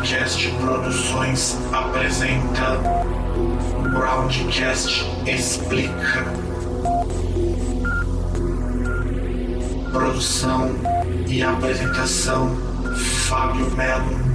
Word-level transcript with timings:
Groundcast 0.00 0.48
Produções 0.58 1.58
apresenta 1.70 2.80
Groundcast 3.92 5.04
Explica. 5.26 6.24
Produção 9.92 10.70
e 11.28 11.42
apresentação 11.42 12.56
Fábio 13.28 13.70
Melo. 13.76 14.29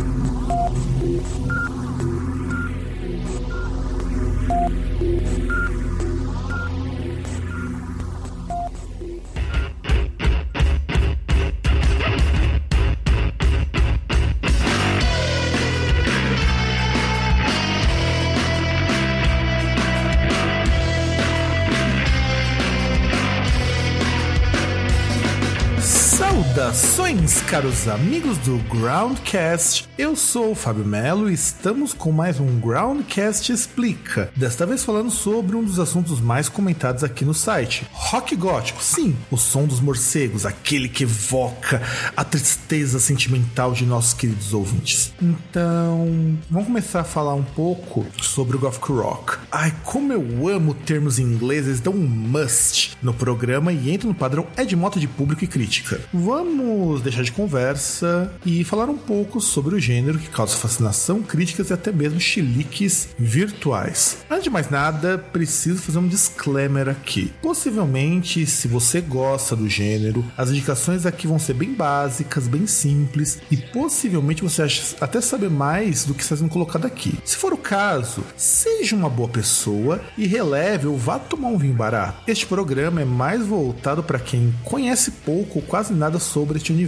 Saudações, 27.06 27.42
caros 27.44 27.88
amigos 27.88 28.36
do 28.40 28.58
Groundcast. 28.68 29.88
Eu 29.96 30.16
sou 30.16 30.52
o 30.52 30.56
Fábio 30.56 30.84
Melo 30.84 31.30
e 31.30 31.34
estamos 31.36 31.94
com 31.94 32.12
mais 32.12 32.40
um 32.40 32.60
Groundcast 32.60 33.52
Explica. 33.52 34.32
Desta 34.36 34.66
vez 34.66 34.84
falando 34.84 35.12
sobre 35.12 35.56
um 35.56 35.64
dos 35.64 35.80
assuntos 35.80 36.20
mais 36.20 36.50
comentados 36.50 37.04
aqui 37.04 37.24
no 37.24 37.34
site: 37.34 37.86
rock 37.92 38.36
gótico. 38.36 38.84
Sim, 38.84 39.16
o 39.30 39.38
som 39.38 39.66
dos 39.66 39.80
morcegos, 39.80 40.48
aquele 40.48 40.90
que 40.90 41.04
evoca 41.04 41.80
a 42.18 42.24
tristeza 42.24 43.00
sentimental 43.00 43.72
de 43.72 43.86
nossos 43.86 44.14
queridos 44.14 44.52
ouvintes. 44.52 45.14
Então, 45.22 46.40
vamos 46.50 46.68
começar 46.68 47.02
a 47.02 47.06
falar 47.06 47.36
um 47.36 47.44
pouco 47.44 48.04
sobre 48.20 48.58
o 48.58 48.60
Gothic 48.60 48.92
Rock. 48.92 49.38
Ai, 49.52 49.72
como 49.84 50.12
eu 50.12 50.48
amo 50.48 50.74
termos 50.74 51.20
ingleses, 51.20 51.80
dão 51.80 51.94
um 51.94 52.08
must 52.08 52.98
no 53.02 53.14
programa 53.14 53.72
e 53.72 53.92
entra 53.92 54.08
no 54.08 54.16
padrão 54.16 54.48
é 54.58 54.66
de 54.66 54.76
de 54.76 55.08
público 55.08 55.44
e 55.44 55.48
crítica. 55.48 56.00
Vamos 56.14 56.95
deixar 57.02 57.24
de 57.24 57.32
conversa 57.32 58.32
e 58.46 58.64
falar 58.64 58.90
um 58.90 58.98
pouco 58.98 59.42
sobre 59.42 59.76
o 59.76 59.80
gênero 59.80 60.20
que 60.20 60.30
causa 60.30 60.56
fascinação, 60.56 61.22
críticas 61.22 61.70
e 61.70 61.74
até 61.74 61.92
mesmo 61.92 62.20
chiliques 62.20 63.10
virtuais. 63.18 64.18
Antes 64.30 64.46
de 64.46 64.50
mais 64.50 64.70
nada, 64.70 65.18
preciso 65.18 65.82
fazer 65.82 66.00
um 66.00 66.08
disclaimer 66.08 66.90
aqui. 66.90 67.32
Possivelmente, 67.42 68.46
se 68.46 68.68
você 68.68 69.02
gosta 69.02 69.56
do 69.56 69.68
gênero, 69.68 70.24
as 70.38 70.50
indicações 70.50 71.06
aqui 71.06 71.28
vão 71.28 71.40
ser 71.40 71.54
bem 71.54 71.74
básicas, 71.74 72.48
bem 72.48 72.68
simples 72.68 73.40
e 73.52 73.58
possivelmente 73.58 74.44
você 74.44 74.66
até 75.00 75.22
saber 75.22 75.50
mais 75.50 76.06
do 76.06 76.14
que 76.14 76.24
está 76.24 76.36
sendo 76.36 76.50
colocado 76.50 76.86
aqui. 76.86 77.18
Se 77.24 77.38
for 77.38 77.54
o 77.54 77.58
caso, 77.58 78.24
seja 78.36 78.96
uma 78.96 79.10
boa 79.10 79.30
pessoa 79.30 80.02
e 80.18 80.26
releve 80.26 80.88
ou 80.88 80.98
vá 80.98 81.20
tomar 81.20 81.50
um 81.50 81.58
vinho 81.58 81.74
barato. 81.74 82.24
Este 82.28 82.46
programa 82.46 83.02
é 83.02 83.06
mais 83.06 83.46
voltado 83.46 84.04
para 84.04 84.20
quem 84.20 84.54
conhece 84.64 85.12
pouco 85.12 85.60
ou 85.60 85.66
quase 85.66 85.94
nada 85.94 86.20
sobre 86.20 86.58
este 86.58 86.72
universo. 86.72 86.85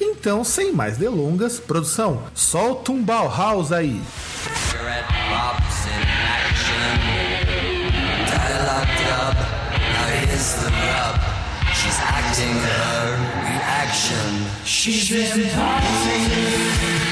Então, 0.00 0.42
sem 0.44 0.72
mais 0.72 0.96
delongas, 0.96 1.60
produção, 1.60 2.22
solta 2.34 2.92
um 2.92 3.02
Bauhaus 3.02 3.72
aí. 3.72 4.00
She's 14.84 15.08
been 15.08 15.48
partying. 15.50 17.03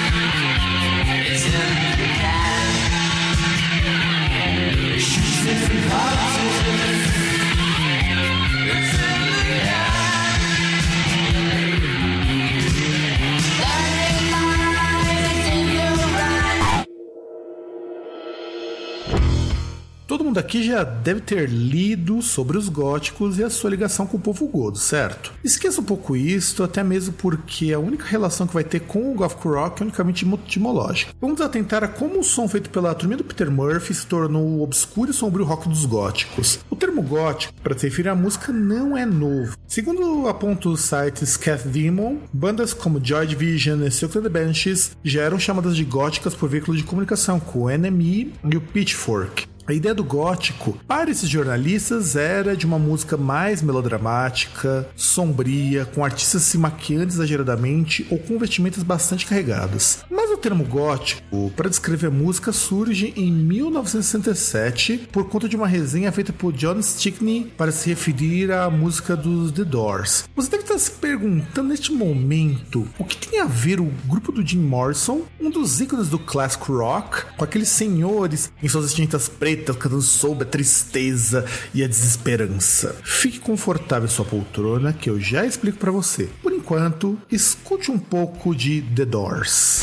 Aqui 20.43 20.63
já 20.63 20.83
deve 20.83 21.21
ter 21.21 21.49
lido 21.49 22.21
sobre 22.21 22.59
os 22.59 22.69
góticos 22.69 23.39
e 23.39 23.45
a 23.45 23.51
sua 23.51 23.71
ligação 23.71 24.07
com 24.07 24.17
o 24.17 24.21
povo 24.21 24.47
godo, 24.47 24.77
certo? 24.77 25.33
Esqueça 25.43 25.81
um 25.81 25.85
pouco 25.85 26.17
isso, 26.17 26.63
até 26.63 26.83
mesmo 26.83 27.15
porque 27.15 27.73
a 27.73 27.79
única 27.79 28.05
relação 28.05 28.47
que 28.47 28.55
vai 28.55 28.65
ter 28.65 28.81
com 28.81 29.13
o 29.13 29.15
Gothic 29.15 29.47
Rock 29.47 29.83
é 29.83 29.85
unicamente 29.85 30.27
etimológica. 30.27 31.13
Vamos 31.21 31.41
atentar 31.41 31.85
a 31.85 31.89
como 31.89 32.21
o 32.21 32.25
som 32.25 32.49
feito 32.49 32.71
pela 32.71 32.95
turminha 32.95 33.19
do 33.19 33.25
Peter 33.25 33.51
Murphy 33.51 33.95
se 33.95 34.07
tornou 34.07 34.43
o 34.43 34.63
obscuro 34.63 35.11
e 35.11 35.15
sombrio 35.15 35.45
rock 35.45 35.69
dos 35.69 35.85
góticos. 35.85 36.59
O 36.69 36.77
termo 36.77 37.03
gótico, 37.03 37.55
para 37.63 37.79
se 37.79 37.89
referir 37.89 38.09
à 38.09 38.15
música, 38.15 38.53
não 38.53 38.97
é 38.97 39.07
novo. 39.07 39.57
Segundo 39.67 40.29
aponta 40.29 40.69
o 40.69 40.77
site 40.77 41.25
Scath 41.25 41.67
Demon, 41.67 42.19
bandas 42.33 42.75
como 42.75 43.01
Joy 43.03 43.27
Division 43.27 43.83
e 43.85 43.91
Silk 43.91 44.21
the 44.21 44.29
Banshees 44.29 44.97
já 45.05 45.23
eram 45.23 45.39
chamadas 45.39 45.77
de 45.77 45.85
góticas 45.85 46.35
por 46.35 46.49
veículo 46.49 46.77
de 46.77 46.83
comunicação, 46.83 47.39
com 47.39 47.61
o 47.61 47.71
NME 47.71 48.33
e 48.51 48.57
o 48.57 48.61
Pitchfork. 48.61 49.52
A 49.65 49.73
ideia 49.73 49.95
do 49.95 50.03
gótico, 50.03 50.77
para 50.89 51.09
esses 51.09 51.29
jornalistas, 51.29 52.17
era 52.17 52.57
de 52.57 52.67
uma 52.67 52.81
música 52.81 53.17
mais 53.17 53.63
melodramática, 53.63 54.89
sombria, 54.97 55.85
com 55.85 56.05
artistas 56.05 56.43
se 56.43 56.59
maquiando 56.59 57.13
exageradamente 57.13 58.05
ou 58.11 58.19
com 58.19 58.41
vestimentas 58.41 58.83
bastante 58.83 59.25
carregadas. 59.25 60.05
Mas 60.11 60.33
o 60.33 60.37
termo 60.37 60.65
gótico, 60.65 61.53
para 61.57 61.71
descrever 61.71 62.09
a 62.09 62.11
música, 62.11 62.51
surge 62.51 63.15
em 63.17 63.31
1967 63.31 65.09
por 65.13 65.29
conta 65.29 65.49
de 65.49 65.55
uma 65.55 65.69
resenha 65.69 66.11
feita 66.11 66.33
por 66.33 66.53
John 66.53 66.83
Stickney 66.83 67.53
para 67.57 67.71
se 67.71 67.89
referir 67.91 68.51
à 68.51 68.69
música 68.69 69.15
dos 69.15 69.53
The 69.53 69.63
Doors. 69.63 70.29
Você 70.35 70.51
deve 70.51 70.65
estar 70.65 70.79
se 70.79 70.91
perguntando 70.91 71.69
neste 71.69 71.93
momento 71.93 72.89
o 72.99 73.05
que 73.05 73.17
tem 73.17 73.39
a 73.39 73.47
ver 73.47 73.81
o 73.81 73.93
grupo 74.07 74.33
do 74.33 74.45
Jim 74.45 74.59
Morrison, 74.59 75.23
um 75.41 75.51
dos 75.51 75.81
ícones 75.81 76.09
do 76.09 76.19
classic 76.19 76.65
rock, 76.69 77.27
com 77.37 77.45
aqueles 77.45 77.69
senhores 77.69 78.51
em 78.61 78.69
suas 78.69 78.87
vestimentas 78.87 79.29
pretas 79.29 79.52
cantando 79.57 80.03
sobre 80.03 80.45
a 80.45 80.47
tristeza 80.47 81.45
e 81.75 81.83
a 81.83 81.89
desesperança. 81.89 82.97
Fique 83.03 83.39
confortável 83.39 84.07
em 84.07 84.11
sua 84.11 84.25
poltrona 84.25 84.93
que 84.93 85.11
eu 85.11 85.21
já 85.21 85.45
explico 85.45 85.79
para 85.79 85.91
você. 85.91 86.29
Por 86.43 86.53
enquanto, 86.53 87.19
escute 87.31 87.91
um 87.91 87.99
pouco 87.99 88.55
de 88.55 88.83
The 88.83 89.05
Doors. 89.05 89.83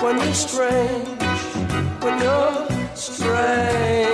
When 0.00 0.16
you're 0.16 0.32
strange, 0.32 1.08
when 2.00 2.22
you're 2.22 2.68
strange, 2.94 4.08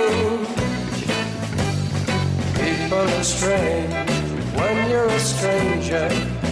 people 2.55 2.97
are 2.97 3.23
strange. 3.23 4.15
When 4.55 4.89
you're 4.89 5.05
a 5.05 5.19
stranger, 5.19 6.09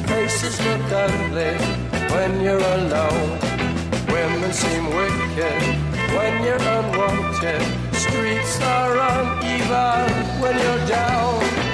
faces 0.07 0.59
look 0.59 0.91
ugly. 0.91 1.55
When 2.11 2.41
you're 2.41 2.61
alone, 2.61 3.39
women 4.07 4.53
seem 4.53 4.85
wicked. 4.93 5.92
When 6.15 6.43
you're 6.43 6.55
unwanted. 6.55 7.61
Streets 7.93 8.61
are 8.61 8.97
uneven 8.97 10.41
when 10.41 10.55
you're 10.57 10.87
down. 10.87 11.72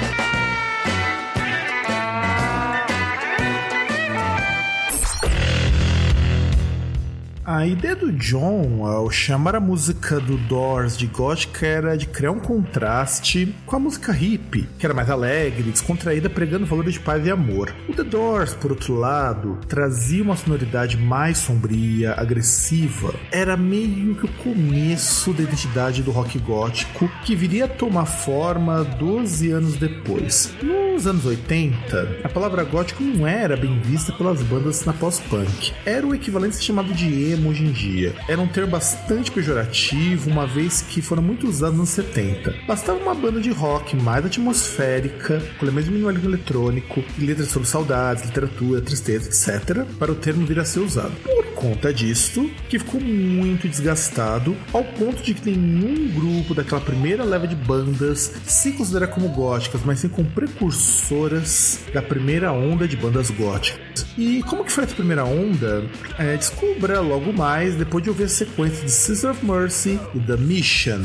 A 7.52 7.66
ideia 7.66 7.96
do 7.96 8.12
John 8.12 8.86
ao 8.86 9.10
chamar 9.10 9.56
a 9.56 9.60
música 9.60 10.20
do 10.20 10.38
Doors 10.38 10.96
de 10.96 11.08
gótica 11.08 11.66
era 11.66 11.96
de 11.96 12.06
criar 12.06 12.30
um 12.30 12.38
contraste 12.38 13.52
com 13.66 13.74
a 13.74 13.78
música 13.80 14.16
hip, 14.16 14.68
que 14.78 14.86
era 14.86 14.94
mais 14.94 15.10
alegre, 15.10 15.72
descontraída, 15.72 16.30
pregando 16.30 16.64
valores 16.64 16.94
de 16.94 17.00
paz 17.00 17.26
e 17.26 17.30
amor. 17.30 17.74
O 17.88 17.92
The 17.92 18.04
Doors, 18.04 18.54
por 18.54 18.70
outro 18.70 18.94
lado, 18.94 19.58
trazia 19.66 20.22
uma 20.22 20.36
sonoridade 20.36 20.96
mais 20.96 21.38
sombria, 21.38 22.14
agressiva. 22.16 23.12
Era 23.32 23.56
meio 23.56 24.14
que 24.14 24.26
o 24.26 24.32
começo 24.34 25.32
da 25.32 25.42
identidade 25.42 26.04
do 26.04 26.12
rock 26.12 26.38
gótico, 26.38 27.10
que 27.24 27.34
viria 27.34 27.64
a 27.64 27.68
tomar 27.68 28.06
forma 28.06 28.84
12 28.84 29.50
anos 29.50 29.74
depois. 29.74 30.54
Nos 30.62 31.04
anos 31.04 31.26
80, 31.26 32.20
a 32.22 32.28
palavra 32.28 32.62
gótico 32.62 33.02
não 33.02 33.26
era 33.26 33.56
bem 33.56 33.80
vista 33.80 34.12
pelas 34.12 34.40
bandas 34.40 34.84
na 34.84 34.92
pós-punk. 34.92 35.72
Era 35.84 36.06
o 36.06 36.14
equivalente 36.14 36.62
chamado 36.62 36.94
de 36.94 37.32
emo 37.32 37.39
hoje 37.48 37.64
em 37.64 37.72
dia. 37.72 38.14
Era 38.28 38.40
um 38.40 38.46
termo 38.46 38.70
bastante 38.70 39.30
pejorativo, 39.30 40.30
uma 40.30 40.46
vez 40.46 40.82
que 40.82 41.00
foram 41.00 41.22
muito 41.22 41.46
usados 41.46 41.78
nos 41.78 41.90
70. 41.90 42.54
Bastava 42.66 42.98
uma 42.98 43.14
banda 43.14 43.40
de 43.40 43.50
rock 43.50 43.96
mais 43.96 44.24
atmosférica, 44.24 45.42
com 45.58 45.64
elementos 45.64 45.90
minimalismo 45.90 46.28
eletrônico, 46.28 47.02
letras 47.18 47.48
sobre 47.48 47.68
saudades, 47.68 48.24
literatura, 48.24 48.80
tristeza, 48.80 49.28
etc., 49.28 49.84
para 49.98 50.12
o 50.12 50.14
termo 50.14 50.46
vir 50.46 50.58
a 50.58 50.64
ser 50.64 50.80
usado. 50.80 51.12
Por 51.22 51.49
conta 51.60 51.92
disto, 51.92 52.50
que 52.68 52.78
ficou 52.78 53.00
muito 53.00 53.68
desgastado, 53.68 54.56
ao 54.72 54.82
ponto 54.82 55.22
de 55.22 55.34
que 55.34 55.50
nenhum 55.50 56.08
grupo 56.08 56.54
daquela 56.54 56.80
primeira 56.80 57.22
leva 57.22 57.46
de 57.46 57.54
bandas 57.54 58.32
se 58.44 58.72
considera 58.72 59.06
como 59.06 59.28
góticas, 59.28 59.82
mas 59.84 60.00
sim 60.00 60.08
como 60.08 60.28
precursoras 60.30 61.80
da 61.92 62.00
primeira 62.00 62.50
onda 62.50 62.88
de 62.88 62.96
bandas 62.96 63.30
góticas. 63.30 64.06
E 64.16 64.42
como 64.44 64.64
que 64.64 64.72
foi 64.72 64.84
essa 64.84 64.94
primeira 64.94 65.24
onda? 65.24 65.84
É, 66.18 66.36
descubra 66.36 67.00
logo 67.00 67.32
mais 67.32 67.76
depois 67.76 68.02
de 68.02 68.08
ouvir 68.08 68.24
a 68.24 68.28
sequência 68.28 68.84
de 68.84 68.90
Sister 68.90 69.30
of 69.30 69.44
Mercy 69.44 70.00
e 70.14 70.20
The 70.20 70.36
Mission. 70.38 71.00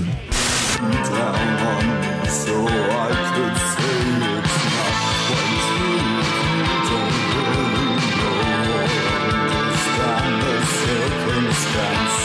Thanks. 11.76 12.25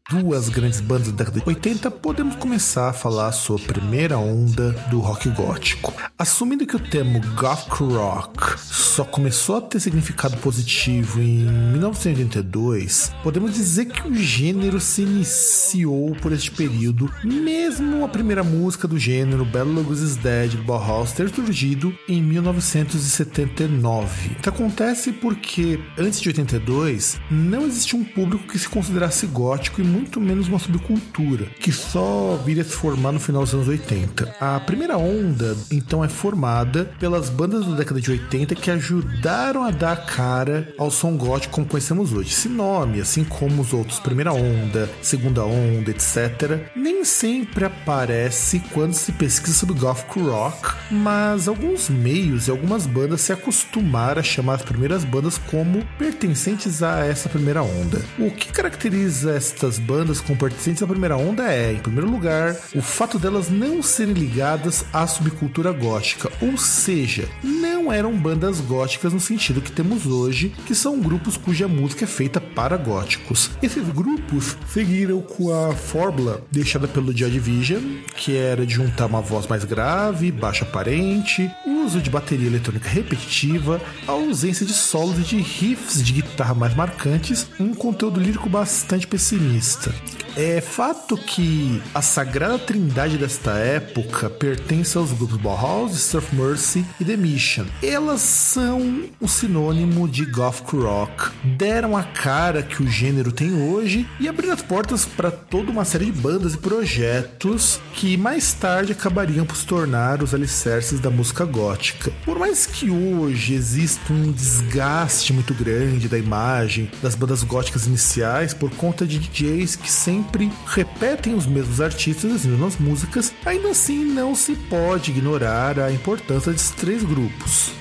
duas 0.11 0.49
grandes 0.49 0.81
bandas 0.81 1.07
da 1.07 1.23
década 1.23 1.39
de 1.39 1.47
80, 1.47 1.89
podemos 1.89 2.35
começar 2.35 2.89
a 2.89 2.93
falar 2.93 3.31
sobre 3.31 3.63
a 3.63 3.67
primeira 3.67 4.17
onda 4.17 4.71
do 4.89 4.99
rock 4.99 5.29
gótico. 5.29 5.93
Assumindo 6.19 6.67
que 6.67 6.75
o 6.75 6.79
termo 6.79 7.21
goth 7.35 7.79
rock 7.79 8.59
só 8.59 9.05
começou 9.05 9.55
a 9.57 9.61
ter 9.61 9.79
significado 9.79 10.35
positivo 10.37 11.21
em 11.21 11.45
1982, 11.45 13.13
podemos 13.23 13.53
dizer 13.53 13.85
que 13.85 14.05
o 14.05 14.13
gênero 14.13 14.81
se 14.81 15.03
iniciou 15.03 16.13
por 16.21 16.33
este 16.33 16.51
período, 16.51 17.09
mesmo 17.23 18.03
a 18.03 18.09
primeira 18.09 18.43
música 18.43 18.89
do 18.89 18.99
gênero, 18.99 19.45
Bela 19.45 19.71
Lugosi's 19.71 20.17
Dead, 20.17 20.55
do 20.55 20.63
Bauhaus, 20.63 21.13
ter 21.13 21.29
surgido 21.29 21.95
em 22.09 22.21
1979. 22.21 24.31
Isso 24.39 24.49
acontece 24.49 25.13
porque, 25.13 25.79
antes 25.97 26.19
de 26.19 26.27
82, 26.27 27.17
não 27.29 27.65
existia 27.65 27.97
um 27.97 28.03
público 28.03 28.47
que 28.47 28.59
se 28.59 28.67
considerasse 28.67 29.25
gótico 29.27 29.79
e 29.79 29.83
muito 29.83 30.00
menos 30.19 30.47
uma 30.47 30.59
subcultura, 30.59 31.45
que 31.59 31.71
só 31.71 32.41
viria 32.45 32.63
a 32.63 32.65
se 32.65 32.71
formar 32.71 33.11
no 33.11 33.19
final 33.19 33.43
dos 33.43 33.53
anos 33.53 33.67
80. 33.67 34.35
A 34.39 34.59
primeira 34.59 34.97
onda, 34.97 35.55
então, 35.71 36.03
é 36.03 36.09
formada 36.09 36.85
pelas 36.99 37.29
bandas 37.29 37.65
da 37.65 37.75
década 37.75 38.01
de 38.01 38.11
80 38.11 38.55
que 38.55 38.71
ajudaram 38.71 39.63
a 39.63 39.71
dar 39.71 40.05
cara 40.05 40.73
ao 40.77 40.89
som 40.89 41.15
gótico 41.15 41.53
como 41.53 41.67
conhecemos 41.67 42.13
hoje. 42.13 42.31
Esse 42.31 42.49
nome, 42.49 43.01
assim 43.01 43.23
como 43.23 43.61
os 43.61 43.73
outros, 43.73 43.99
primeira 43.99 44.33
onda, 44.33 44.89
segunda 45.01 45.43
onda, 45.43 45.91
etc., 45.91 46.67
nem 46.75 47.03
sempre 47.03 47.65
aparece 47.65 48.61
quando 48.71 48.93
se 48.93 49.11
pesquisa 49.11 49.53
sobre 49.53 49.75
gothic 49.75 50.19
rock, 50.19 50.75
mas 50.89 51.47
alguns 51.47 51.89
meios 51.89 52.47
e 52.47 52.51
algumas 52.51 52.85
bandas 52.85 53.21
se 53.21 53.33
acostumaram 53.33 54.19
a 54.19 54.23
chamar 54.23 54.55
as 54.55 54.61
primeiras 54.61 55.03
bandas 55.03 55.37
como 55.37 55.85
pertencentes 55.97 56.81
a 56.81 57.05
essa 57.05 57.29
primeira 57.29 57.61
onda. 57.61 58.01
O 58.17 58.31
que 58.31 58.51
caracteriza 58.51 59.35
estas 59.35 59.77
bandas 59.77 59.90
como 60.21 60.37
pertencentes 60.37 60.83
à 60.83 60.87
primeira 60.87 61.17
onda 61.17 61.51
é, 61.51 61.73
em 61.73 61.79
primeiro 61.79 62.09
lugar, 62.09 62.55
o 62.75 62.81
fato 62.81 63.17
delas 63.17 63.49
não 63.49 63.81
serem 63.81 64.13
ligadas 64.13 64.85
à 64.93 65.05
subcultura 65.07 65.71
gótica, 65.71 66.31
ou 66.41 66.57
seja, 66.57 67.27
não 67.43 67.70
eram 67.89 68.11
bandas 68.17 68.59
góticas 68.59 69.13
no 69.13 69.19
sentido 69.21 69.61
que 69.61 69.71
temos 69.71 70.05
hoje, 70.05 70.53
que 70.67 70.75
são 70.75 70.99
grupos 70.99 71.37
cuja 71.37 71.69
música 71.69 72.03
é 72.03 72.07
feita 72.07 72.41
para 72.41 72.75
góticos. 72.75 73.49
Esses 73.63 73.87
grupos 73.87 74.57
seguiram 74.67 75.21
com 75.21 75.53
a 75.53 75.73
fórmula 75.73 76.41
deixada 76.51 76.85
pelo 76.85 77.15
Joy 77.15 77.31
Division, 77.31 77.81
que 78.17 78.35
era 78.35 78.65
de 78.65 78.73
juntar 78.73 79.05
uma 79.05 79.21
voz 79.21 79.47
mais 79.47 79.63
grave, 79.63 80.33
baixa 80.33 80.65
aparente, 80.65 81.49
uso 81.65 82.01
de 82.01 82.09
bateria 82.09 82.47
eletrônica 82.47 82.89
repetitiva, 82.89 83.79
a 84.05 84.11
ausência 84.11 84.65
de 84.65 84.73
solos 84.73 85.17
e 85.19 85.21
de 85.21 85.37
riffs 85.37 86.03
de 86.03 86.11
guitarra 86.11 86.53
mais 86.53 86.75
marcantes, 86.75 87.47
um 87.57 87.73
conteúdo 87.73 88.19
lírico 88.19 88.49
bastante 88.49 89.07
pessimista. 89.07 89.93
É 90.35 90.61
fato 90.61 91.17
que 91.17 91.81
a 91.93 92.01
sagrada 92.01 92.57
trindade 92.57 93.17
desta 93.17 93.51
época 93.51 94.29
pertence 94.29 94.97
aos 94.97 95.11
grupos 95.11 95.35
Bauhaus, 95.35 95.99
Surf 95.99 96.33
Mercy 96.33 96.85
e 97.01 97.05
The 97.05 97.17
Mission. 97.17 97.65
Elas 97.83 98.21
são 98.21 99.03
o 99.19 99.27
sinônimo 99.27 100.07
de 100.07 100.25
gothic 100.25 100.77
rock, 100.77 101.31
deram 101.43 101.97
a 101.97 102.03
cara 102.03 102.63
que 102.63 102.81
o 102.81 102.87
gênero 102.87 103.31
tem 103.31 103.53
hoje 103.53 104.07
e 104.21 104.29
abriram 104.29 104.53
as 104.53 104.61
portas 104.61 105.05
para 105.05 105.29
toda 105.29 105.69
uma 105.69 105.83
série 105.83 106.05
de 106.05 106.13
bandas 106.13 106.53
e 106.53 106.57
projetos 106.57 107.81
que 107.93 108.15
mais 108.15 108.53
tarde 108.53 108.93
acabariam 108.93 109.45
por 109.45 109.57
se 109.57 109.65
tornar 109.65 110.23
os 110.23 110.33
alicerces 110.33 111.01
da 111.01 111.09
música 111.09 111.43
gótica. 111.43 112.11
Por 112.23 112.39
mais 112.39 112.65
que 112.65 112.89
hoje 112.89 113.53
exista 113.53 114.13
um 114.13 114.31
desgaste 114.31 115.33
muito 115.33 115.53
grande 115.53 116.07
da 116.07 116.17
imagem 116.17 116.89
das 117.01 117.15
bandas 117.15 117.43
góticas 117.43 117.85
iniciais 117.85 118.53
por 118.53 118.69
conta 118.71 119.05
de 119.05 119.19
DJs 119.19 119.75
que 119.75 119.91
sempre 119.91 120.20
sempre 120.21 120.51
repetem 120.67 121.33
os 121.33 121.47
mesmos 121.47 121.81
artistas 121.81 122.31
as 122.31 122.45
mesmas 122.45 122.77
músicas, 122.77 123.33
ainda 123.43 123.69
assim 123.69 124.05
não 124.05 124.35
se 124.35 124.55
pode 124.55 125.11
ignorar 125.11 125.79
a 125.79 125.91
importância 125.91 126.51
desses 126.51 126.71
três 126.71 127.03
grupos. 127.03 127.71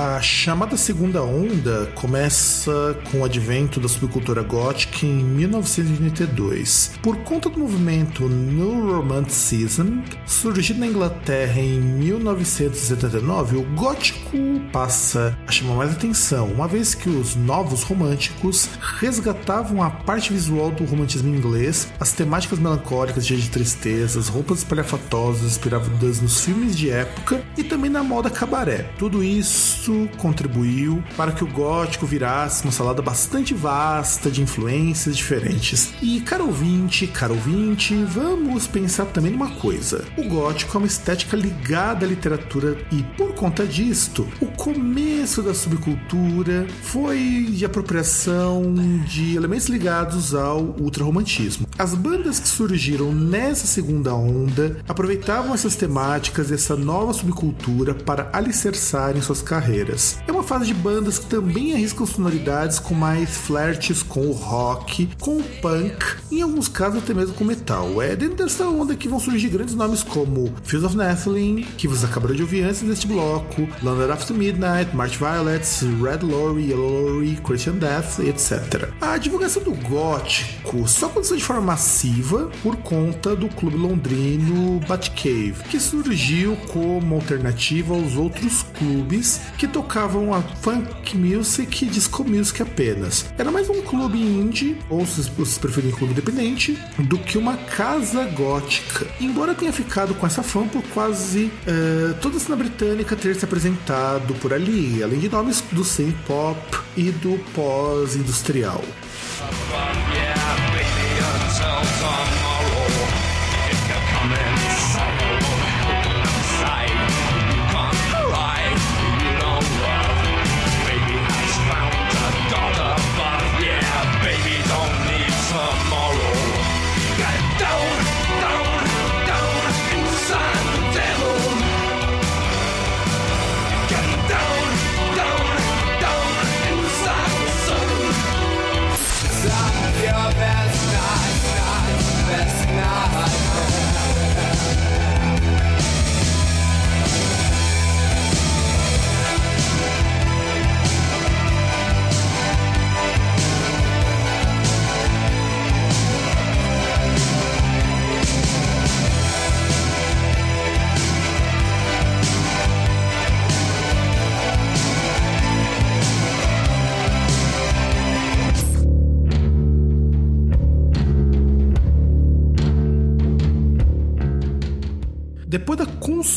Uh, 0.00 0.09
chamada 0.20 0.76
segunda 0.76 1.22
onda 1.22 1.86
começa 1.94 2.98
com 3.10 3.20
o 3.20 3.24
advento 3.24 3.80
da 3.80 3.88
subcultura 3.88 4.42
gótica 4.42 5.06
em 5.06 5.24
1982. 5.24 6.92
Por 7.02 7.16
conta 7.18 7.48
do 7.48 7.58
movimento 7.58 8.28
New 8.28 8.96
Romanticism, 8.96 10.00
surgido 10.26 10.80
na 10.80 10.86
Inglaterra 10.86 11.60
em 11.60 11.80
1979, 11.80 13.56
o 13.56 13.62
gótico 13.74 14.36
passa 14.72 15.36
a 15.46 15.52
chamar 15.52 15.76
mais 15.76 15.92
atenção, 15.92 16.48
uma 16.48 16.68
vez 16.68 16.94
que 16.94 17.08
os 17.08 17.34
novos 17.34 17.82
românticos 17.82 18.68
resgatavam 18.98 19.82
a 19.82 19.90
parte 19.90 20.32
visual 20.32 20.70
do 20.70 20.84
romantismo 20.84 21.34
inglês, 21.34 21.88
as 21.98 22.12
temáticas 22.12 22.58
melancólicas 22.58 23.26
de 23.26 23.48
tristezas, 23.48 24.28
roupas 24.28 24.58
espalhafatosas 24.58 25.44
inspiradas 25.44 26.20
nos 26.20 26.44
filmes 26.44 26.76
de 26.76 26.90
época 26.90 27.42
e 27.56 27.64
também 27.64 27.90
na 27.90 28.02
moda 28.02 28.28
cabaré. 28.28 28.90
Tudo 28.98 29.22
isso 29.22 30.08
contribuiu 30.16 31.02
para 31.16 31.32
que 31.32 31.44
o 31.44 31.46
gótico 31.46 32.06
virasse 32.06 32.64
uma 32.64 32.72
salada 32.72 33.02
bastante 33.02 33.54
vasta 33.54 34.30
de 34.30 34.42
influências 34.42 35.16
diferentes. 35.16 35.92
E, 36.02 36.20
caro 36.20 36.46
ouvinte, 36.46 37.06
caro 37.06 37.34
ouvinte, 37.34 37.94
vamos 38.04 38.66
pensar 38.66 39.06
também 39.06 39.32
numa 39.32 39.50
coisa. 39.50 40.04
O 40.16 40.24
gótico 40.24 40.76
é 40.76 40.78
uma 40.78 40.86
estética 40.86 41.36
ligada 41.36 42.04
à 42.04 42.08
literatura 42.08 42.76
e, 42.90 43.02
por 43.16 43.34
conta 43.34 43.66
disto, 43.66 44.26
o 44.40 44.46
começo 44.46 45.42
da 45.42 45.54
subcultura 45.54 46.66
foi 46.82 47.48
de 47.50 47.64
apropriação 47.64 48.74
de 49.06 49.36
elementos 49.36 49.68
ligados 49.68 50.34
ao 50.34 50.60
ultrarromantismo. 50.78 51.66
As 51.78 51.94
bandas 51.94 52.38
que 52.38 52.48
surgiram 52.48 53.12
nessa 53.12 53.66
segunda 53.66 54.14
onda 54.14 54.76
aproveitavam 54.88 55.54
essas 55.54 55.76
temáticas 55.76 56.50
e 56.50 56.54
essa 56.54 56.76
nova 56.76 57.12
subcultura 57.12 57.94
para 57.94 58.28
alicerçarem 58.32 59.22
suas 59.22 59.42
carreiras. 59.42 59.99
É 60.26 60.32
uma 60.32 60.42
fase 60.42 60.66
de 60.66 60.74
bandas 60.74 61.18
que 61.18 61.26
também 61.26 61.74
arriscam 61.74 62.06
sonoridades 62.06 62.78
com 62.78 62.94
mais 62.94 63.36
flertes 63.36 64.02
com 64.02 64.26
o 64.26 64.32
rock, 64.32 65.08
com 65.20 65.38
o 65.38 65.42
punk, 65.60 66.16
em 66.30 66.42
alguns 66.42 66.68
casos 66.68 67.02
até 67.02 67.12
mesmo 67.12 67.34
com 67.34 67.44
metal. 67.44 68.00
É 68.00 68.16
dentro 68.16 68.36
dessa 68.36 68.64
onda 68.64 68.94
que 68.96 69.08
vão 69.08 69.20
surgir 69.20 69.48
grandes 69.48 69.74
nomes 69.74 70.02
como 70.02 70.52
Fields 70.64 70.86
of 70.86 70.96
Nephilim, 70.96 71.66
que 71.76 71.86
você 71.86 72.06
acabaram 72.06 72.34
de 72.34 72.42
ouvir 72.42 72.62
antes 72.62 72.82
deste 72.82 73.06
bloco, 73.06 73.68
London 73.82 74.12
After 74.12 74.36
Midnight, 74.36 74.94
March 74.96 75.18
Violets, 75.18 75.82
Red 76.02 76.24
Lorry, 76.24 76.70
Yellow 76.70 76.90
Lorry, 76.90 77.38
Christian 77.44 77.74
Death, 77.74 78.20
etc. 78.20 78.88
A 79.00 79.18
divulgação 79.18 79.62
do 79.62 79.72
gótico 79.72 80.88
só 80.88 81.06
aconteceu 81.06 81.36
de 81.36 81.44
forma 81.44 81.62
massiva 81.62 82.50
por 82.62 82.76
conta 82.76 83.36
do 83.36 83.48
clube 83.48 83.76
londrino 83.76 84.80
Batcave, 84.88 85.54
que 85.68 85.78
surgiu 85.78 86.56
como 86.72 87.16
alternativa 87.16 87.94
aos 87.94 88.16
outros 88.16 88.62
clubes 88.78 89.40
que 89.58 89.68
tocavam 89.68 89.89
a 89.98 90.40
funk 90.62 91.16
music 91.16 91.84
e 91.84 91.88
disco 91.88 92.22
music 92.22 92.62
apenas. 92.62 93.26
Era 93.36 93.50
mais 93.50 93.68
um 93.68 93.82
clube 93.82 94.20
indie, 94.20 94.78
ou 94.88 95.04
se 95.04 95.22
vocês 95.30 95.58
preferem 95.58 95.90
clube 95.90 96.12
independente, 96.12 96.78
do 96.96 97.18
que 97.18 97.36
uma 97.36 97.56
casa 97.56 98.24
gótica. 98.26 99.04
Embora 99.20 99.52
tenha 99.52 99.72
ficado 99.72 100.14
com 100.14 100.24
essa 100.24 100.44
fama 100.44 100.68
por 100.68 100.82
quase 100.94 101.50
uh, 101.66 102.14
toda 102.20 102.36
a 102.36 102.40
cena 102.40 102.54
britânica 102.54 103.16
ter 103.16 103.34
se 103.34 103.44
apresentado 103.44 104.32
por 104.34 104.54
ali, 104.54 105.02
além 105.02 105.18
de 105.18 105.28
nomes 105.28 105.60
do 105.72 105.82
synth 105.82 106.14
pop 106.24 106.60
e 106.96 107.10
do 107.10 107.36
pós-industrial. 107.52 108.84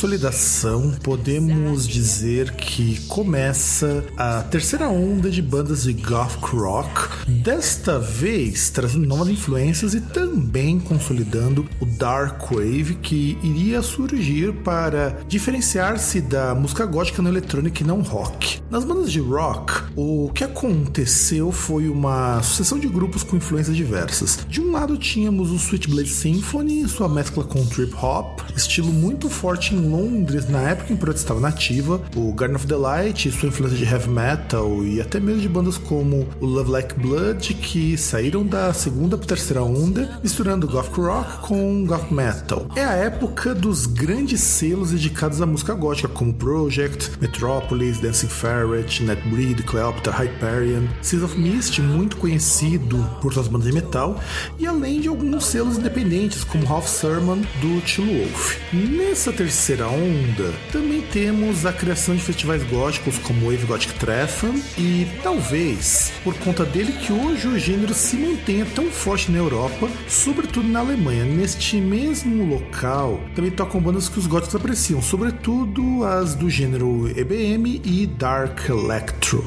Consolidação, 0.03 0.91
podemos 1.01 1.87
dizer 1.87 2.51
que 2.55 2.99
começa 3.07 4.03
a 4.17 4.43
terceira 4.43 4.89
onda 4.89 5.31
de 5.31 5.41
bandas 5.41 5.83
de 5.83 5.93
goth 5.93 6.35
rock, 6.43 7.07
desta 7.27 7.99
vez 7.99 8.69
trazendo 8.69 9.07
novas 9.07 9.29
influências 9.29 9.93
e 9.93 10.01
também 10.01 10.79
consolidando 10.79 11.65
o 11.79 11.85
dark 11.85 12.51
wave 12.51 12.95
que 12.95 13.37
iria 13.43 13.81
surgir 13.81 14.53
para 14.63 15.17
diferenciar-se 15.27 16.21
da 16.21 16.55
música 16.55 16.85
gótica 16.85 17.21
no 17.21 17.29
eletrônica 17.29 17.83
e 17.83 17.85
não 17.85 18.01
rock. 18.01 18.61
Nas 18.69 18.83
bandas 18.83 19.11
de 19.11 19.19
rock, 19.19 19.83
o 19.95 20.31
que 20.33 20.43
aconteceu 20.43 21.51
foi 21.51 21.87
uma 21.87 22.41
sucessão 22.41 22.79
de 22.79 22.87
grupos 22.87 23.23
com 23.23 23.37
influências 23.37 23.75
diversas. 23.75 24.39
De 24.47 24.61
um 24.61 24.71
lado 24.71 24.97
tínhamos 24.97 25.51
o 25.51 25.59
Switchblade 25.59 26.09
Symphony, 26.09 26.87
sua 26.87 27.07
mescla 27.07 27.43
com 27.43 27.65
trip 27.65 27.93
hop, 27.95 28.39
estilo 28.55 28.91
muito 28.91 29.29
forte 29.29 29.75
em 29.75 29.79
Londres 29.79 30.49
na 30.49 30.61
época 30.69 30.93
em 30.93 30.97
que 30.97 31.09
estava 31.11 31.39
nativa, 31.39 32.01
o 32.15 32.33
Garden 32.33 32.55
of 32.55 32.65
the 32.67 32.75
Light, 32.75 33.31
sua 33.31 33.49
influência 33.49 33.77
de 33.77 33.83
heavy 33.83 34.09
metal 34.09 34.83
e 34.83 35.01
até 35.01 35.19
mesmo 35.19 35.41
de 35.41 35.49
bandas 35.49 35.77
como 35.77 36.27
o 36.39 36.45
Love 36.45 36.71
Like 36.71 36.99
Blood, 37.13 37.53
que 37.53 37.95
saíram 37.95 38.43
da 38.43 38.73
segunda 38.73 39.15
para 39.15 39.27
terceira 39.27 39.61
onda, 39.61 40.19
misturando 40.23 40.67
gothic 40.67 40.99
rock 40.99 41.47
com 41.47 41.85
gothic 41.85 42.11
metal. 42.11 42.67
É 42.75 42.83
a 42.83 42.93
época 42.93 43.53
dos 43.53 43.85
grandes 43.85 44.41
selos 44.41 44.89
dedicados 44.89 45.39
à 45.39 45.45
música 45.45 45.75
gótica, 45.75 46.07
como 46.07 46.33
Project, 46.33 47.11
Metropolis, 47.21 47.99
Dancing 47.99 48.29
Ferret, 48.29 49.03
Netbreed, 49.03 49.61
Cleopatra, 49.61 50.11
Hyperion, 50.11 50.87
Seas 51.03 51.21
of 51.21 51.39
Mist, 51.39 51.79
muito 51.81 52.17
conhecido 52.17 52.97
por 53.21 53.31
suas 53.31 53.47
bandas 53.47 53.67
de 53.67 53.73
metal, 53.73 54.19
e 54.57 54.65
além 54.65 54.99
de 54.99 55.07
alguns 55.07 55.45
selos 55.45 55.77
independentes, 55.77 56.43
como 56.43 56.67
Half 56.67 56.87
Sermon 56.87 57.41
do 57.61 57.79
Tilo 57.81 58.11
Wolf. 58.11 58.57
Nessa 58.73 59.31
terceira 59.31 59.87
onda, 59.87 60.51
também 60.71 61.01
temos 61.01 61.63
a 61.63 61.71
criação 61.71 62.15
de 62.15 62.23
festivais 62.23 62.63
góticos 62.63 63.19
como 63.19 63.51
Wave 63.51 63.67
Gothic 63.67 63.93
Treffen 63.99 64.63
e 64.79 65.07
talvez 65.21 66.11
por 66.23 66.33
conta 66.39 66.65
dele 66.65 66.93
que 67.05 67.11
hoje 67.11 67.47
o 67.49 67.59
gênero 67.59 67.93
se 67.93 68.15
mantenha 68.15 68.65
tão 68.73 68.85
forte 68.89 69.29
na 69.29 69.37
Europa, 69.37 69.89
sobretudo 70.07 70.69
na 70.69 70.79
Alemanha. 70.79 71.25
Neste 71.25 71.75
mesmo 71.75 72.45
local 72.45 73.19
também 73.35 73.51
tocam 73.51 73.81
bandas 73.81 74.07
que 74.07 74.17
os 74.17 74.25
góticos 74.25 74.55
apreciam, 74.55 75.01
sobretudo 75.01 76.05
as 76.05 76.33
do 76.33 76.49
gênero 76.49 77.09
EBM 77.09 77.81
e 77.83 78.07
Dark 78.07 78.69
Electro. 78.69 79.43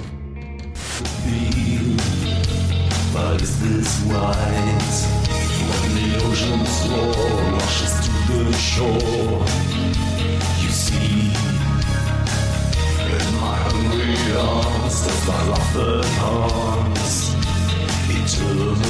to 18.38 18.85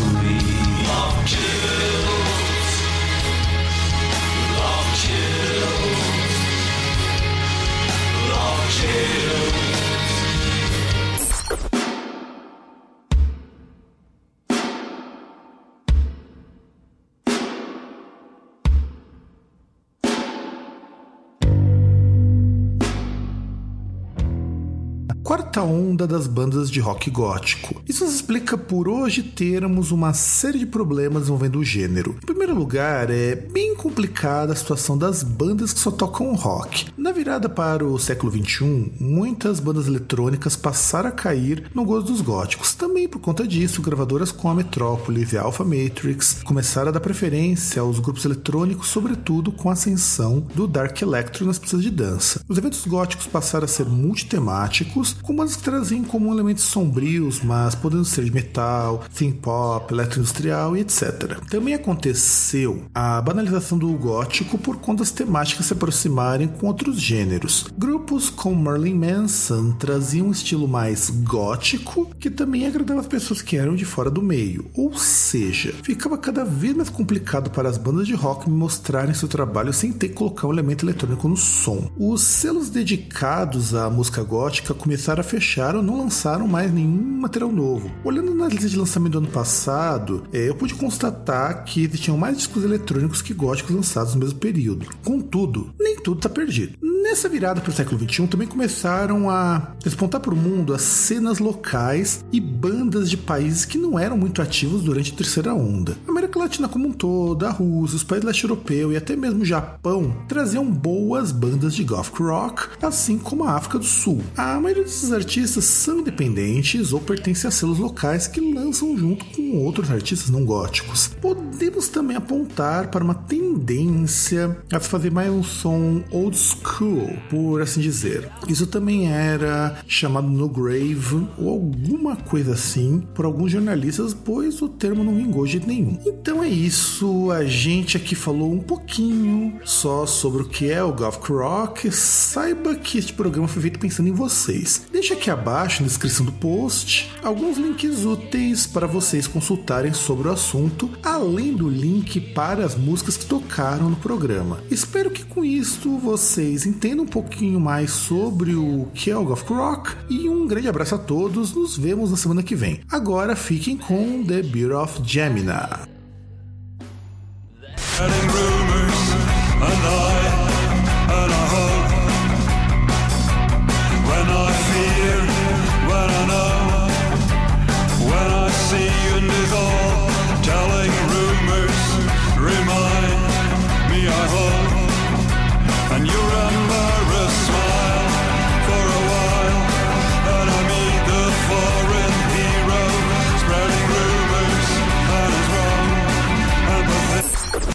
quarta 25.56 25.62
onda 25.62 26.06
das 26.06 26.26
bandas 26.26 26.70
de 26.70 26.80
rock 26.80 27.10
gótico. 27.10 27.80
Isso 27.88 28.06
se 28.06 28.16
explica 28.16 28.58
por 28.58 28.88
hoje 28.88 29.22
termos 29.22 29.90
uma 29.90 30.12
série 30.12 30.58
de 30.58 30.66
problemas 30.66 31.24
envolvendo 31.24 31.58
o 31.58 31.64
gênero. 31.64 32.16
Em 32.22 32.26
primeiro 32.26 32.54
lugar, 32.54 33.10
é 33.10 33.34
bem 33.34 33.74
complicada 33.74 34.52
a 34.52 34.56
situação 34.56 34.98
das 34.98 35.22
bandas 35.22 35.72
que 35.72 35.80
só 35.80 35.90
tocam 35.90 36.34
rock. 36.34 36.86
Na 36.96 37.10
virada 37.10 37.48
para 37.48 37.86
o 37.86 37.98
século 37.98 38.30
XXI, 38.30 38.92
muitas 39.00 39.58
bandas 39.58 39.86
eletrônicas 39.86 40.56
passaram 40.56 41.08
a 41.08 41.12
cair 41.12 41.70
no 41.74 41.84
gosto 41.84 42.12
dos 42.12 42.20
góticos. 42.20 42.74
Também 42.74 43.08
por 43.08 43.20
conta 43.20 43.46
disso, 43.46 43.80
gravadoras 43.80 44.30
como 44.30 44.52
a 44.52 44.56
Metrópolis 44.56 45.32
e 45.32 45.38
a 45.38 45.42
Alpha 45.42 45.64
Matrix 45.64 46.42
começaram 46.44 46.88
a 46.88 46.92
dar 46.92 47.00
preferência 47.00 47.80
aos 47.80 47.98
grupos 47.98 48.26
eletrônicos, 48.26 48.88
sobretudo 48.88 49.50
com 49.50 49.70
a 49.70 49.72
ascensão 49.72 50.46
do 50.54 50.66
Dark 50.66 51.00
Electro 51.00 51.46
nas 51.46 51.58
pistas 51.58 51.82
de 51.82 51.90
dança. 51.90 52.42
Os 52.46 52.58
eventos 52.58 52.84
góticos 52.84 53.26
passaram 53.26 53.64
a 53.64 53.68
ser 53.68 53.86
multitemáticos, 53.86 55.14
com 55.22 55.32
que 55.54 55.62
traziam 55.62 56.02
como 56.02 56.32
elementos 56.32 56.64
sombrios, 56.64 57.42
mas 57.42 57.74
podendo 57.74 58.04
ser 58.04 58.24
de 58.24 58.32
metal, 58.32 59.04
synth 59.12 59.36
pop, 59.36 59.92
eletroindustrial 59.92 60.76
e 60.76 60.80
etc. 60.80 61.38
Também 61.48 61.74
aconteceu 61.74 62.84
a 62.94 63.20
banalização 63.20 63.78
do 63.78 63.92
gótico 63.92 64.58
por 64.58 64.76
conta 64.76 64.96
das 64.96 65.10
temáticas 65.10 65.66
se 65.66 65.74
aproximarem 65.74 66.48
com 66.48 66.66
outros 66.66 67.00
gêneros. 67.00 67.66
Grupos 67.76 68.30
como 68.30 68.56
Merlin 68.56 68.94
Manson 68.94 69.72
traziam 69.72 70.28
um 70.28 70.32
estilo 70.32 70.66
mais 70.66 71.10
gótico, 71.10 72.10
que 72.18 72.30
também 72.30 72.66
agradava 72.66 73.00
as 73.00 73.06
pessoas 73.06 73.42
que 73.42 73.56
eram 73.56 73.76
de 73.76 73.84
fora 73.84 74.10
do 74.10 74.22
meio, 74.22 74.70
ou 74.74 74.96
seja, 74.96 75.74
ficava 75.82 76.16
cada 76.16 76.44
vez 76.44 76.74
mais 76.74 76.88
complicado 76.88 77.50
para 77.50 77.68
as 77.68 77.76
bandas 77.76 78.06
de 78.06 78.14
rock 78.14 78.48
mostrarem 78.48 79.14
seu 79.14 79.28
trabalho 79.28 79.72
sem 79.72 79.92
ter 79.92 80.08
que 80.08 80.14
colocar 80.14 80.46
um 80.46 80.52
elemento 80.52 80.84
eletrônico 80.84 81.28
no 81.28 81.36
som. 81.36 81.90
Os 81.96 82.22
selos 82.22 82.70
dedicados 82.70 83.74
à 83.74 83.90
música 83.90 84.22
gótica 84.22 84.72
começaram 84.72 85.20
a 85.20 85.24
fechar 85.36 85.76
ou 85.76 85.82
não 85.82 85.98
lançaram 85.98 86.48
mais 86.48 86.72
nenhum 86.72 87.20
material 87.20 87.52
novo. 87.52 87.90
Olhando 88.02 88.34
na 88.34 88.48
lista 88.48 88.68
de 88.68 88.76
lançamento 88.76 89.12
do 89.12 89.18
ano 89.18 89.28
passado, 89.28 90.24
é, 90.32 90.48
eu 90.48 90.54
pude 90.54 90.74
constatar 90.74 91.62
que 91.64 91.84
existiam 91.84 92.16
mais 92.16 92.38
discos 92.38 92.64
eletrônicos 92.64 93.20
que 93.20 93.34
góticos 93.34 93.76
lançados 93.76 94.14
no 94.14 94.20
mesmo 94.20 94.38
período. 94.38 94.86
Contudo, 95.04 95.74
nem 95.78 95.96
tudo 95.96 96.18
está 96.18 96.28
perdido. 96.30 96.78
Nessa 97.02 97.28
virada 97.28 97.60
para 97.60 97.70
o 97.70 97.72
século 97.72 98.00
XXI 98.00 98.26
também 98.26 98.48
começaram 98.48 99.30
a 99.30 99.74
despontar 99.82 100.20
para 100.20 100.34
o 100.34 100.36
mundo 100.36 100.74
as 100.74 100.82
cenas 100.82 101.38
locais 101.38 102.24
e 102.32 102.40
bandas 102.40 103.08
de 103.10 103.16
países 103.16 103.64
que 103.64 103.78
não 103.78 103.98
eram 103.98 104.16
muito 104.16 104.40
ativos 104.40 104.82
durante 104.82 105.12
a 105.12 105.16
terceira 105.16 105.54
onda. 105.54 105.96
A 106.06 106.10
América 106.10 106.38
Latina 106.38 106.68
como 106.68 106.88
um 106.88 106.92
todo, 106.92 107.46
a 107.46 107.50
Rússia, 107.50 107.96
os 107.96 108.04
países 108.04 108.26
leste 108.26 108.44
europeu 108.44 108.92
e 108.92 108.96
até 108.96 109.14
mesmo 109.14 109.42
o 109.42 109.46
Japão 109.46 110.16
traziam 110.26 110.64
boas 110.64 111.30
bandas 111.30 111.74
de 111.74 111.84
gothic 111.84 112.22
rock, 112.22 112.68
assim 112.82 113.18
como 113.18 113.44
a 113.44 113.52
África 113.52 113.78
do 113.78 113.84
Sul. 113.84 114.22
A 114.36 114.58
maioria 114.58 114.82
desses 114.82 115.12
artistas 115.26 115.64
são 115.64 115.98
independentes 115.98 116.92
ou 116.92 117.00
pertencem 117.00 117.48
a 117.48 117.50
selos 117.50 117.80
locais 117.80 118.28
que 118.28 118.40
lançam 118.40 118.96
junto 118.96 119.24
com 119.24 119.56
outros 119.58 119.90
artistas 119.90 120.30
não 120.30 120.44
góticos. 120.44 121.08
Podemos 121.20 121.88
também 121.88 122.16
apontar 122.16 122.92
para 122.92 123.02
uma 123.02 123.14
tendência 123.14 124.56
a 124.72 124.78
se 124.78 124.88
fazer 124.88 125.10
mais 125.10 125.28
um 125.32 125.42
som 125.42 126.04
old 126.12 126.38
school 126.38 127.12
por 127.28 127.60
assim 127.60 127.80
dizer. 127.80 128.30
Isso 128.46 128.68
também 128.68 129.08
era 129.10 129.76
chamado 129.88 130.28
no 130.28 130.48
grave 130.48 131.26
ou 131.36 131.50
alguma 131.50 132.14
coisa 132.14 132.52
assim 132.52 133.02
por 133.12 133.24
alguns 133.24 133.50
jornalistas, 133.50 134.14
pois 134.14 134.62
o 134.62 134.68
termo 134.68 135.02
não 135.02 135.16
vingou 135.16 135.44
de 135.44 135.58
nenhum. 135.66 135.98
Então 136.06 136.40
é 136.40 136.48
isso, 136.48 137.32
a 137.32 137.44
gente 137.44 137.96
aqui 137.96 138.14
falou 138.14 138.52
um 138.52 138.60
pouquinho 138.60 139.58
só 139.64 140.06
sobre 140.06 140.42
o 140.42 140.48
que 140.48 140.70
é 140.70 140.84
o 140.84 140.92
Gothic 140.92 141.32
Rock. 141.32 141.90
Saiba 141.90 142.76
que 142.76 142.96
este 142.96 143.12
programa 143.12 143.48
foi 143.48 143.62
feito 143.62 143.80
pensando 143.80 144.08
em 144.08 144.12
vocês. 144.12 144.86
Deixa 144.92 145.05
aqui 145.12 145.30
abaixo 145.30 145.82
na 145.82 145.88
descrição 145.88 146.24
do 146.24 146.32
post 146.32 147.12
alguns 147.22 147.58
links 147.58 148.04
úteis 148.04 148.66
para 148.66 148.86
vocês 148.86 149.26
consultarem 149.26 149.92
sobre 149.92 150.28
o 150.28 150.32
assunto, 150.32 150.90
além 151.02 151.54
do 151.54 151.68
link 151.68 152.20
para 152.20 152.64
as 152.64 152.74
músicas 152.74 153.16
que 153.16 153.26
tocaram 153.26 153.90
no 153.90 153.96
programa. 153.96 154.62
Espero 154.70 155.10
que 155.10 155.24
com 155.24 155.44
isso 155.44 155.98
vocês 155.98 156.64
entendam 156.64 156.86
entenda 156.86 157.02
um 157.02 157.06
pouquinho 157.06 157.58
mais 157.58 157.90
sobre 157.90 158.54
o 158.54 158.88
que 158.94 159.10
é 159.10 159.16
o 159.16 159.24
Rock 159.24 159.92
e 160.08 160.28
um 160.28 160.46
grande 160.46 160.68
abraço 160.68 160.94
a 160.94 160.98
todos. 160.98 161.52
Nos 161.52 161.76
vemos 161.76 162.10
na 162.10 162.16
semana 162.16 162.42
que 162.42 162.54
vem. 162.54 162.80
Agora 162.90 163.34
fiquem 163.34 163.76
com 163.76 164.22
The 164.24 164.42
Beer 164.42 164.72
of 164.72 165.02
Gemina. 165.04 165.80